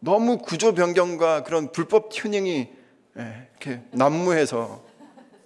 [0.00, 2.81] 너무 구조 변경과 그런 불법 튜닝이 예,
[3.14, 4.84] 이렇게 난무해서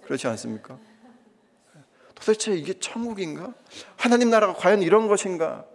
[0.03, 0.77] 그렇지 않습니까?
[2.15, 3.53] 도대체 이게 천국인가?
[3.95, 5.65] 하나님 나라가 과연 이런 것인가?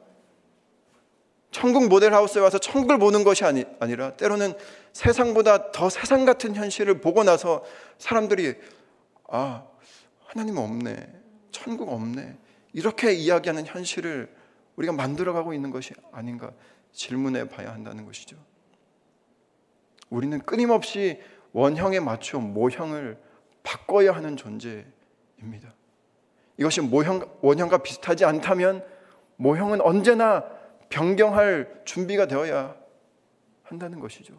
[1.50, 4.54] 천국 모델 하우스에 와서 천국을 보는 것이 아니, 아니라 때로는
[4.92, 7.62] 세상보다 더 세상 같은 현실을 보고 나서
[7.98, 8.54] 사람들이
[9.28, 9.64] 아,
[10.24, 11.20] 하나님 없네.
[11.50, 12.38] 천국 없네.
[12.72, 14.34] 이렇게 이야기하는 현실을
[14.76, 16.52] 우리가 만들어가고 있는 것이 아닌가
[16.92, 18.36] 질문해 봐야 한다는 것이죠.
[20.08, 21.20] 우리는 끊임없이
[21.52, 23.18] 원형에 맞춰 모형을
[23.62, 25.74] 바꿔야 하는 존재입니다.
[26.56, 28.84] 이것이 모형, 원형과 비슷하지 않다면
[29.36, 30.44] 모형은 언제나
[30.88, 32.76] 변경할 준비가 되어야
[33.62, 34.34] 한다는 것이죠.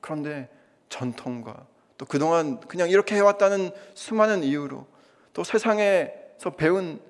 [0.00, 0.48] 그런데
[0.88, 4.86] 전통과 또 그동안 그냥 이렇게 해왔다는 수많은 이유로
[5.32, 7.00] 또 세상에서 배운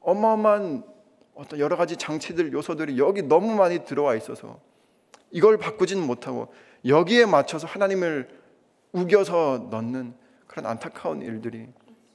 [0.00, 0.84] 어마어마한
[1.34, 4.58] 어떤 여러 가지 장치들, 요소들이 여기 너무 많이 들어와 있어서
[5.30, 6.52] 이걸 바꾸지는 못하고
[6.86, 8.28] 여기에 맞춰서 하나님을
[8.92, 10.14] 우겨서 넣는
[10.46, 11.66] 그런 안타까운 일들이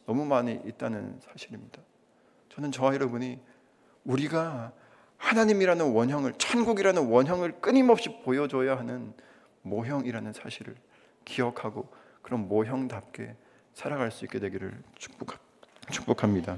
[0.05, 1.81] 너무 많이 있다는 사실입니다.
[2.49, 3.39] 저는 저와 여러분이
[4.05, 4.71] 우리가
[5.17, 9.13] 하나님이라는 원형을, 천국이라는 원형을 끊임없이 보여줘야 하는
[9.61, 10.75] 모형이라는 사실을
[11.23, 11.87] 기억하고
[12.21, 13.35] 그런 모형답게
[13.73, 14.73] 살아갈 수 있게 되기를
[15.89, 16.57] 축복합니다.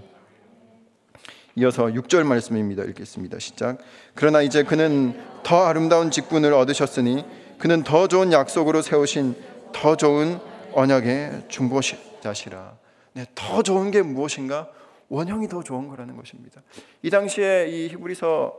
[1.55, 2.83] 이어서 6절 말씀입니다.
[2.83, 3.37] 읽겠습니다.
[3.39, 3.77] 시작.
[4.15, 7.23] 그러나 이제 그는 더 아름다운 직분을 얻으셨으니
[7.63, 9.37] 그는 더 좋은 약속으로 세우신
[9.71, 10.37] 더 좋은
[10.73, 12.77] 언약의 중보자시라.
[13.13, 14.69] 네, 더 좋은 게 무엇인가?
[15.07, 16.61] 원형이 더 좋은 거라는 것입니다.
[17.03, 18.53] 이 당시에 이 히브리서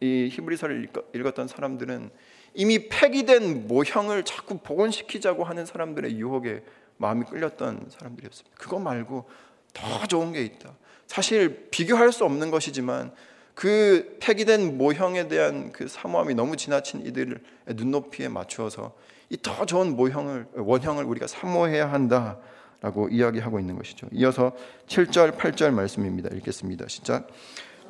[0.00, 2.08] 이 히브리서를 읽었던 사람들은
[2.54, 6.64] 이미 폐기된 모형을 자꾸 복원시키자고 하는 사람들의 유혹에
[6.96, 8.56] 마음이 끌렸던 사람들이었습니다.
[8.58, 9.28] 그거 말고
[9.74, 10.74] 더 좋은 게 있다.
[11.06, 13.12] 사실 비교할 수 없는 것이지만
[13.54, 17.36] 그 폐기된 모형에 대한 그 사모함이 너무 지나친 이들의
[17.68, 18.92] 눈높이에 맞추어서
[19.30, 24.06] 이 더 좋은 모형을 원형을 우리가 사모해야 한다라고 이야기하고 있는 것이죠.
[24.12, 24.52] 이어서
[24.86, 26.28] 7절 8절 말씀입니다.
[26.36, 26.86] 읽겠습니다.
[26.88, 27.28] 시작.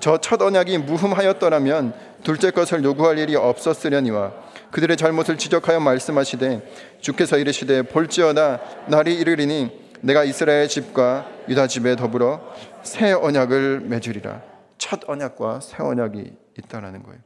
[0.01, 4.33] 저 첫 언약이 무흠하였더라면 둘째 것을 요구할 일이 없었으려니와
[4.71, 12.41] 그들의 잘못을 지적하여 말씀하시되 주께서 이르시되 볼지어다 날이 이르리니 내가 이스라엘 집과 유다 집에 더불어
[12.83, 14.54] 새 언약을 맺으리라.
[14.85, 17.19] 첫 언약과 새 언약이 있다라는 거예요.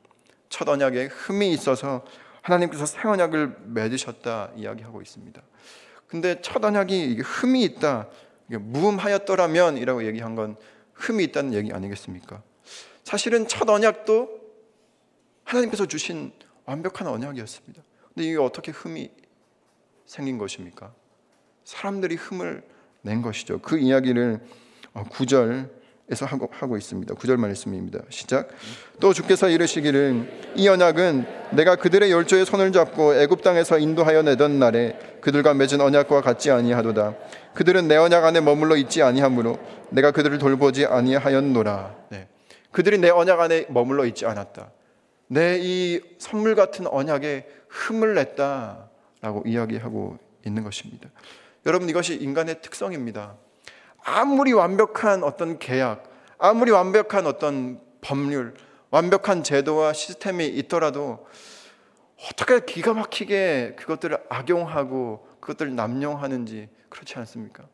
[0.49, 2.05] 첫 언약에 흠이 있어서
[2.41, 5.43] 하나님께서 새 언약을 맺으셨다 이야기하고 있습니다.
[6.07, 8.07] 근데 첫 언약이 흠이 있다,
[8.47, 10.55] 무음하였더라면이라고 얘기한 건
[10.95, 12.45] 흠이 있다는 얘기 아니겠습니까?
[13.03, 14.41] 사실은 첫 언약도
[15.43, 16.31] 하나님께서 주신
[16.65, 17.83] 완벽한 언약이었습니다.
[18.15, 19.11] 근데 이게 어떻게 흠이
[20.07, 20.95] 생긴 것입니까?
[21.65, 22.63] 사람들이 흠을
[23.03, 23.59] 낸 것이죠.
[23.59, 24.47] 그 이야기를
[24.95, 25.78] 9절
[26.11, 27.15] 에서 하고, 하고 있습니다.
[27.15, 28.01] 구절 말씀입니다.
[28.09, 28.49] 시작.
[28.99, 34.99] 또 주께서 이르시기를 이 언약은 내가 그들의 열조의 손을 잡고 애굽 땅에서 인도하여 내던 날에
[35.21, 37.15] 그들과 맺은 언약과 같지 아니하도다.
[37.55, 39.59] 그들은 내 언약 안에 머물러 있지 아니하므로
[39.91, 41.97] 내가 그들을 돌보지 아니하였노라.
[42.11, 42.29] 네.
[42.73, 44.71] 그들이 내 언약 안에 머물러 있지 않았다.
[45.29, 51.11] 내 이 선물 같은 언약에 흠을 냈다라고 이야기하고 있는 것입니다.
[51.67, 53.37] 여러분 이것이 인간의 특성입니다.
[54.03, 56.05] 아무리 완벽한 어떤 계약,
[56.39, 58.55] 아무리 완벽한 어떤 법률,
[58.91, 61.27] 완벽한 제도와 시스템이 있더라도
[62.31, 67.65] 어떻게 기가 막히게 그것들을 악용하고 그것들을 남용하는지 그렇지 않습니까?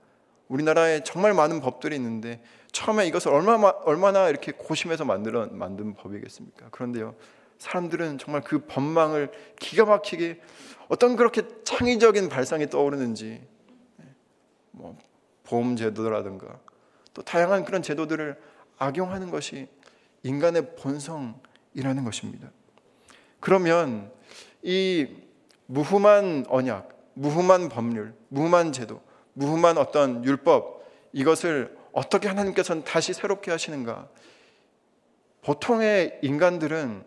[0.49, 6.69] 우리나라에 정말 많은 법들이 있는데 처음에 이것을 얼마나 얼마나 이렇게 고심해서 만들어 만든 법이겠습니까?
[6.71, 7.15] 그런데요.
[7.59, 10.41] 사람들은 정말 그 법망을 기가 막히게
[10.89, 13.47] 어떤 그렇게 창의적인 발상이 떠오르는지
[14.73, 14.99] 뭐
[15.45, 16.59] 보험 제도라든가
[17.13, 18.37] 또 다양한 그런 제도들을
[18.79, 19.69] 악용하는 것이
[20.23, 22.51] 인간의 본성이라는 것입니다.
[23.41, 24.11] 그러면
[24.63, 25.07] 이
[25.67, 29.01] 무흠한 언약, 무흠한 법률, 무흠한 제도,
[29.35, 34.09] 무흠한 어떤 율법 이것을 어떻게 하나님께서는 다시 새롭게 하시는가?
[35.43, 37.05] 보통의 인간들은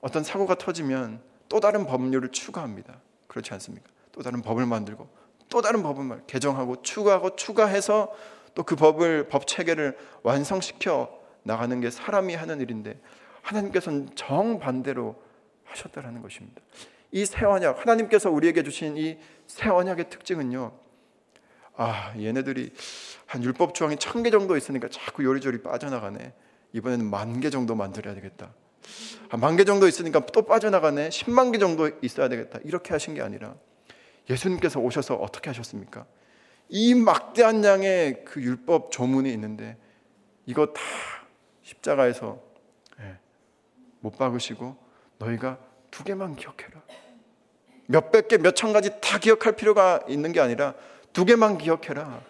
[0.00, 3.00] 어떤 사고가 터지면 또 다른 법률을 추가합니다.
[3.26, 3.88] 그렇지 않습니까?
[4.12, 5.08] 또 다른 법을 만들고
[5.48, 8.12] 또 다른 법을 개정하고 추가하고 추가해서
[8.54, 11.08] 또 그 법을 법 체계를 완성시켜
[11.44, 12.98] 나가는 게 사람이 하는 일인데
[13.42, 15.14] 하나님께서는 정반대로
[15.64, 16.60] 하셨다라는 것입니다.
[17.12, 20.72] 이 새 언약 하나님께서 우리에게 주신 이 새 언약의 특징은요.
[21.76, 22.72] 아, 얘네들이
[23.26, 26.32] 한 율법 조항이 천 개 정도 있으니까 자꾸 요리조리 빠져나가네.
[26.72, 28.52] 이번에는 만 개 정도 만들어야 되겠다.
[29.38, 31.10] 만개 정도 있으니까 또 빠져나가네.
[31.10, 32.58] 10만 개 정도 있어야 되겠다.
[32.64, 33.54] 이렇게 하신 게 아니라
[34.30, 36.06] 예수님께서 오셔서 어떻게 하셨습니까?
[36.68, 39.76] 이 막대한 양의 그 율법 조문이 있는데
[40.46, 40.80] 이거 다
[41.62, 42.38] 십자가에서
[43.00, 43.18] 예,
[44.00, 44.76] 못 박으시고
[45.18, 45.58] 너희가
[45.90, 46.82] 두 개만 기억해라.
[47.86, 50.74] 몇백 개, 몇천 가지 다 기억할 필요가 있는 게 아니라
[51.12, 52.20] 두 개만 기억해라.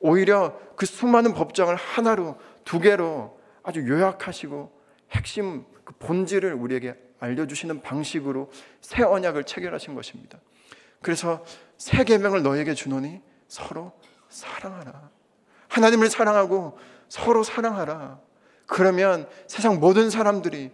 [0.00, 4.70] 오히려 그 수많은 법정을 하나로 두 개로 아주 요약하시고
[5.10, 10.38] 핵심 그 본질을 우리에게 알려주시는 방식으로 새 언약을 체결하신 것입니다.
[11.00, 11.44] 그래서
[11.76, 13.92] 새 계명을 너에게 주노니 서로
[14.28, 15.10] 사랑하라.
[15.68, 18.20] 하나님을 사랑하고 서로 사랑하라.
[18.66, 20.70] 그러면 세상 모든 사람들이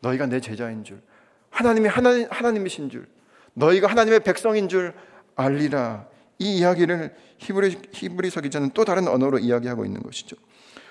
[0.00, 1.02] 너희가 내 제자인 줄,
[1.50, 3.08] 하나님이 하나님, 하나님이신 줄,
[3.54, 4.92] 너희가 하나님의 백성인 줄
[5.34, 6.06] 알리라.
[6.38, 10.36] 이 이야기를 히브리, 히브리서 기자는 또 다른 언어로 이야기하고 있는 것이죠.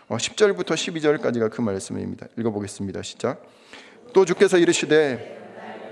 [0.08, 2.28] 10절부터 어, 12절까지가 그 말씀입니다.
[2.38, 3.02] 읽어보겠습니다.
[3.04, 3.44] 시작.
[4.14, 5.43] 또 주께서 이르시되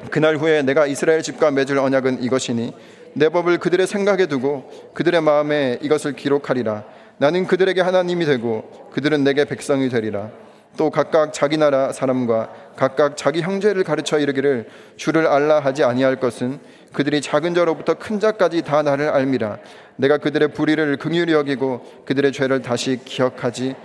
[0.09, 2.73] 그날 후에 내가 이스라엘 집과 맺을 언약은 이것이니
[3.13, 6.85] 내 법을 그들의 생각에 두고 그들의 마음에 이것을 기록하리라.
[7.17, 10.31] 나는 그들에게 하나님이 되고 그들은 내게 백성이 되리라.
[10.77, 16.59] 또 각각 자기 나라 사람과 각각 자기 형제를 가르쳐 이르기를 주를 알라 하지 아니할 것은
[16.93, 19.57] 그들이 작은 자로부터 큰 자까지 다 나를 알미라.
[19.97, 23.75] 내가 그들의 불의를 긍휼히 여기고 그들의 죄를 다시 기억하지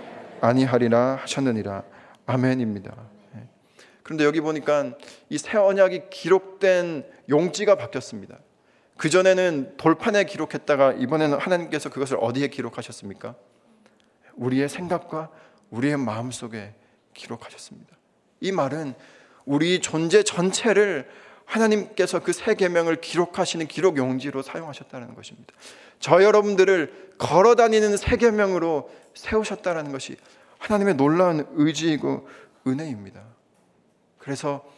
[0.41, 1.83] 아니하리라 하셨느니라.
[2.25, 3.16] 아멘입니다.
[4.07, 4.93] 그런데 여기 보니까
[5.29, 8.39] 이 새 언약이 기록된 용지가 바뀌었습니다.
[8.95, 13.35] 그 전에는 돌판에 기록했다가 이번에는 하나님께서 그것을 어디에 기록하셨습니까?
[14.35, 15.29] 우리의 생각과
[15.71, 16.73] 우리의 마음 속에
[17.13, 17.97] 기록하셨습니다.
[18.39, 18.93] 이 말은
[19.45, 21.09] 우리 존재 전체를
[21.45, 25.53] 하나님께서 그 새 계명을 기록하시는 기록 용지로 사용하셨다는 것입니다.
[25.99, 30.15] 저 여러분들을 걸어 다니는 새 계명으로 세우셨다는 것이
[30.59, 32.27] 하나님의 놀라운 의지이고
[32.65, 33.36] 은혜입니다.
[34.27, 34.69] 그래서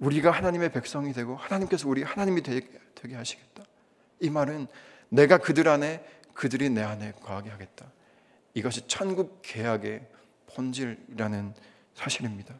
[0.00, 3.62] 우리가 하나님의 백성이 되고 하나님께서 우리 하나님이 되게 하시겠다.
[4.18, 4.66] 이 말은
[5.10, 7.86] 내가 그들 안에 그들이 내 안에 거하게 하겠다.
[8.54, 10.04] 이것이 천국 계약의
[10.56, 11.54] 본질이라는
[11.94, 12.58] 사실입니다.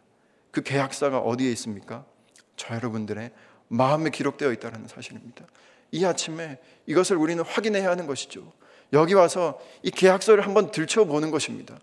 [0.53, 2.07] 그 계약사가 어디에 있습니까?
[2.55, 3.33] 저 여러분들의
[3.67, 5.47] 마음에 기록되어 있다는 사실입니다.
[5.91, 8.53] 이 아침에 이것을 우리는 확인해야 하는 것이죠.
[8.93, 11.77] 여기 와서 이 계약서를 한번 들춰보는 것입니다.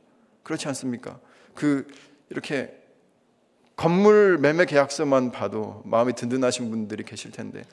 [0.44, 1.20] 그렇지 않습니까?
[1.54, 1.86] 그
[2.30, 2.85] 이렇게
[3.76, 7.64] 건물 매매 계약서만 봐도 마음이 든든하신 분들이 계실 텐데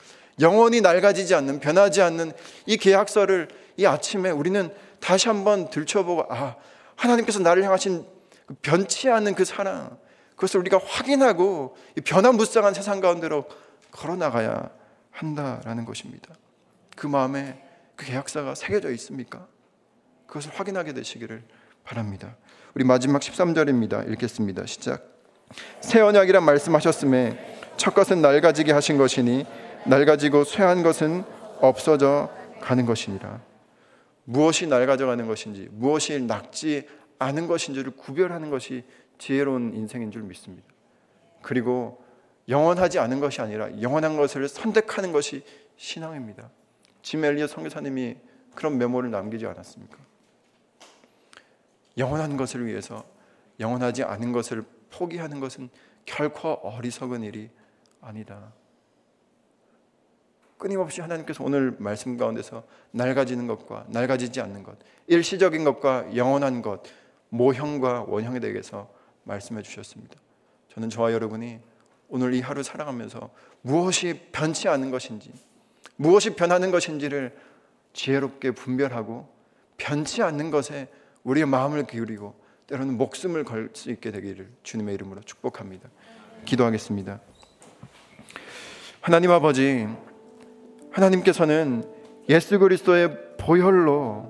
[0.40, 2.32] 영원히 낡아지지 않는 변하지 않는
[2.66, 6.56] 이 계약서를 이 아침에 우리는 다시 한번 들춰보고 아
[6.96, 8.04] 하나님께서 나를 향하신
[8.46, 9.96] 그 변치 않는 그 사랑
[10.34, 13.44] 그것을 우리가 확인하고 변화무쌍한 세상 가운데로
[13.92, 14.70] 걸어 나가야
[15.10, 16.34] 한다라는 것입니다.
[16.96, 17.62] 그 마음에
[17.94, 19.46] 그 계약서가 새겨져 있습니까?
[20.26, 21.42] 그것을 확인하게 되시기를
[21.84, 22.36] 바랍니다.
[22.74, 24.10] 우리 마지막 13절입니다.
[24.12, 24.66] 읽겠습니다.
[24.66, 25.11] 시작.
[25.80, 29.46] 새 언약이란 말씀하셨음에 첫 것은 낡아지게 하신 것이니
[29.86, 31.24] 낡아지고 쇠한 것은
[31.60, 33.40] 없어져 가는 것이니라.
[34.24, 36.88] 무엇이 낡아져 가는 것인지 무엇이 낡지
[37.18, 38.84] 않은 것인지를 구별하는 것이
[39.18, 40.66] 지혜로운 인생인 줄 믿습니다.
[41.42, 42.02] 그리고
[42.48, 45.44] 영원하지 않은 것이 아니라 영원한 것을 선택하는 것이
[45.76, 46.50] 신앙입니다.
[47.02, 48.16] 짐 엘리어 선교사님이
[48.54, 49.96] 그런 메모를 남기지 않았습니까?
[51.98, 53.04] 영원한 것을 위해서
[53.60, 55.68] 영원하지 않은 것을 포기하는 것은
[56.04, 57.50] 결코 어리석은 일이
[58.00, 58.52] 아니다.
[60.58, 64.78] 끊임없이 하나님께서 오늘 말씀 가운데서 낡아지는 것과 낡아지지 않는 것,
[65.08, 66.82] 일시적인 것과 영원한 것,
[67.30, 68.88] 모형과 원형에 대해서
[69.24, 70.14] 말씀해 주셨습니다.
[70.68, 71.58] 저는 저와 여러분이
[72.08, 73.30] 오늘 이 하루 살아가면서
[73.62, 75.32] 무엇이 변치 않는 것인지,
[75.96, 77.36] 무엇이 변하는 것인지를
[77.92, 79.28] 지혜롭게 분별하고
[79.76, 80.88] 변치 않는 것에
[81.24, 82.41] 우리의 마음을 기울이고
[82.72, 85.90] 때로는 목숨을 걸 수 있게 되기를 주님의 이름으로 축복합니다.
[86.46, 87.20] 기도하겠습니다.
[89.02, 89.86] 하나님 아버지,
[90.90, 91.84] 하나님께서는
[92.30, 94.26] 예수 그리스도의 보혈로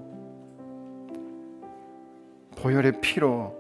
[2.57, 3.55] 보혈의 피로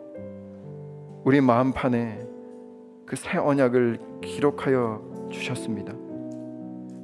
[1.25, 2.27] 우리 마음판에
[3.07, 5.93] 그 새 언약을 기록하여 주셨습니다.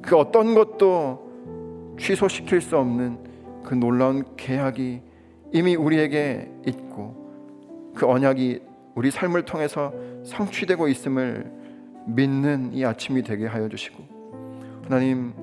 [0.03, 5.03] 그 어떤 것도 취소시킬 수 없는 그 놀라운 계약이
[5.53, 7.28] 이미 우리에게 있고
[7.99, 8.63] 그 언약이
[8.95, 9.93] 우리 삶을 통해서
[10.25, 11.51] 성취되고 있음을
[12.07, 14.05] 믿는 이 아침이 되게 하여 주시고
[14.85, 15.35] 하나님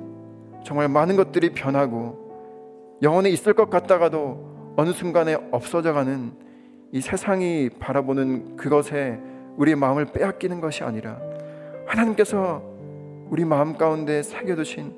[0.64, 6.32] 정말 많은 것들이 변하고 영원히 있을 것 같다가도 어느 순간에 없어져 가는
[6.94, 9.20] 이 세상이 바라보는 그것에
[9.58, 11.20] 우리의 마음을 빼앗기는 것이 아니라
[11.86, 12.64] 하나님께서
[13.30, 14.96] 우리 마음 가운데 새겨두신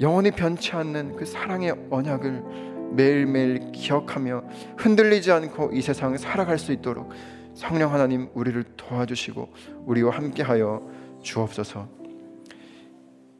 [0.00, 4.44] 영원히 변치 않는 그 사랑의 언약을 매일매일 기억하며
[4.78, 7.12] 흔들리지 않고 이 세상을 살아갈 수 있도록
[7.54, 9.52] 성령 하나님 우리를 도와주시고
[9.86, 10.88] 우리와 함께하여
[11.22, 11.88] 주옵소서.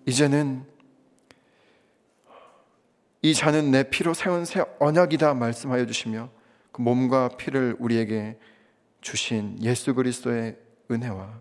[0.06, 0.64] 이제는
[3.22, 6.30] 이 자는 내 피로 세운 새 언약이다 말씀하여 주시며
[6.72, 8.38] 그 몸과 피를 우리에게
[9.00, 10.56] 주신 예수 그리스도의
[10.90, 11.40] 은혜와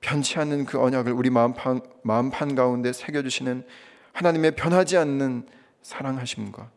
[0.00, 3.66] 변치 않는 그 언약을 우리 마음판, 마음판 가운데 새겨주시는
[4.12, 5.46] 하나님의 변하지 않는
[5.82, 6.70] 사랑하심과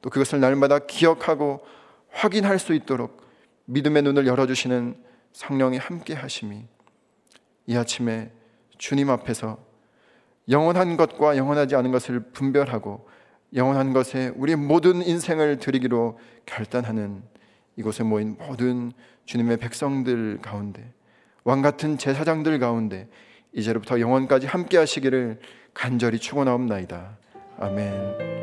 [0.00, 1.64] 또 그것을 날마다 기억하고
[2.10, 3.22] 확인할 수 있도록
[3.66, 4.96] 믿음의 눈을 열어주시는
[5.32, 6.64] 성령이 함께 하심이
[7.66, 8.32] 이 아침에
[8.78, 9.58] 주님 앞에서
[10.48, 13.06] 영원한 것과 영원하지 않은 것을 분별하고
[13.54, 17.22] 영원한 것에 우리 모든 인생을 드리기로 결단하는
[17.76, 18.92] 이곳에 모인 모든
[19.26, 20.92] 주님의 백성들 가운데
[21.44, 23.08] 왕 같은 제사장들 가운데
[23.52, 25.40] 이제로부터 영원까지 함께 하시기를
[25.72, 27.18] 간절히 축원하옵나이다.
[27.58, 28.37] 아멘.